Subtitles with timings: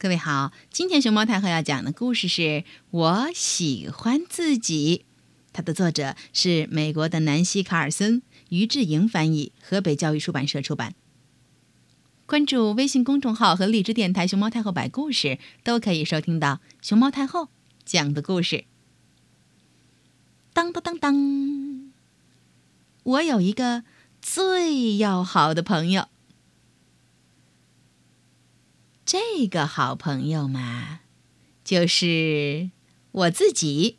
[0.00, 2.40] 各位好，今天熊猫太后要讲的故事是
[2.90, 5.04] 《我喜欢自己》，
[5.52, 10.94] 它的作者是美国的南希·卡尔森，于志莹翻译，河北教育出版社出版。
[12.24, 17.48] 关注微信公众号和荔枝电台“熊猫太后摆故事”，都可以收听到熊猫太后
[17.84, 18.64] 讲的故事。
[20.54, 21.92] 当当当当，
[23.02, 23.84] 我有一个
[24.22, 26.08] 最要好的朋友。
[29.12, 31.00] 这个好朋友嘛，
[31.64, 32.70] 就是
[33.10, 33.98] 我自己。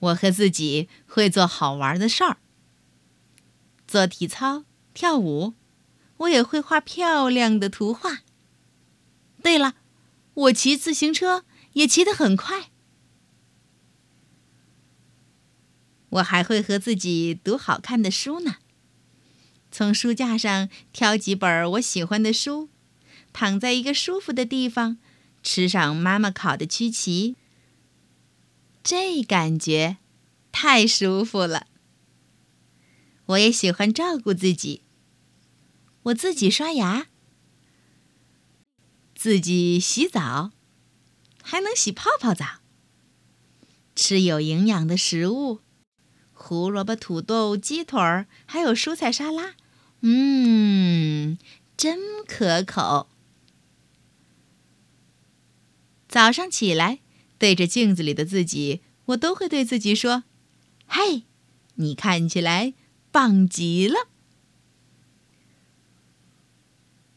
[0.00, 2.36] 我和自己会做好玩的事儿，
[3.86, 5.54] 做体操、跳舞，
[6.18, 8.18] 我也会画漂亮的图画。
[9.42, 9.76] 对了，
[10.34, 12.70] 我骑自行车也骑得很快。
[16.10, 18.56] 我还会和自己读好看的书呢。
[19.72, 22.68] 从书架上挑几本我喜欢的书，
[23.32, 24.98] 躺在一个舒服的地方，
[25.42, 27.36] 吃上妈妈烤的曲奇。
[28.84, 29.96] 这感觉
[30.52, 31.68] 太舒服了。
[33.26, 34.82] 我也喜欢照顾自己，
[36.02, 37.06] 我自己刷牙，
[39.14, 40.50] 自己洗澡，
[41.42, 42.60] 还能洗泡泡澡。
[43.96, 45.60] 吃有营养的食物，
[46.34, 49.54] 胡萝卜、土豆、鸡腿儿，还有蔬菜沙拉。
[50.02, 51.38] 嗯，
[51.76, 53.08] 真可口。
[56.08, 56.98] 早上起来，
[57.38, 60.24] 对着镜子里的自己，我都会对自己说
[60.86, 61.22] ：“嘿，
[61.76, 62.74] 你看起来
[63.10, 64.08] 棒极了。”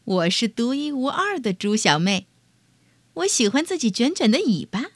[0.04, 2.28] 我是独一无二的猪小妹，
[3.14, 4.92] 我喜欢自己卷卷的尾巴，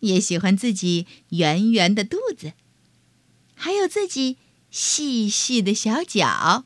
[0.00, 2.54] 也喜欢自己圆圆的肚子，
[3.54, 4.38] 还有自己
[4.70, 6.64] 细细的小脚。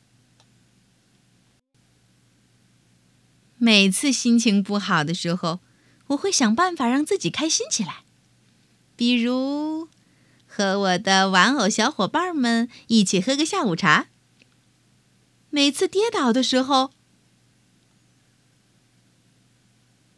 [3.65, 5.61] 每次心情不好的时候，
[6.07, 8.03] 我会想办法让自己开心起来，
[8.97, 9.87] 比如
[10.45, 14.09] 和我的玩偶小伙伴们一起喝个下午茶。
[15.49, 16.91] 每次跌倒的时候，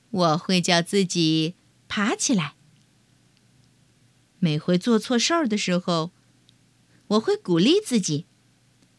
[0.10, 1.54] 我会叫自己
[1.88, 2.56] 爬起来。
[4.40, 6.10] 每回做错事儿的时候，
[7.10, 8.26] 我会鼓励自己，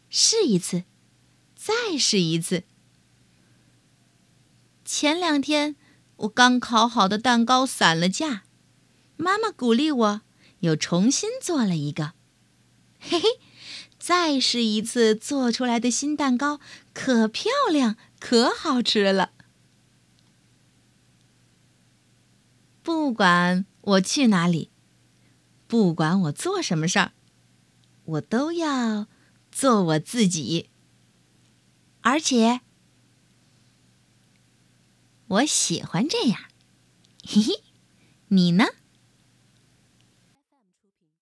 [0.09, 0.85] 试一次，
[1.56, 2.62] 再试一次。
[4.87, 5.75] 前两天，
[6.15, 8.45] 我刚烤好的蛋糕散了架，
[9.17, 10.21] 妈妈鼓励我
[10.61, 12.13] 又重新做了一个。
[13.01, 13.29] 嘿嘿，
[13.99, 16.61] 再试一次做出来的新蛋糕，
[16.95, 19.33] 可漂亮，可好吃了。
[22.85, 24.71] 不管我去哪里，
[25.67, 27.11] 不管我做什么事儿，
[28.05, 29.09] 我都要
[29.51, 30.71] 做我自己，
[32.03, 32.61] 而且。
[35.28, 36.38] 我喜欢这样，
[37.26, 37.62] 嘿嘿，
[38.28, 38.64] 你呢？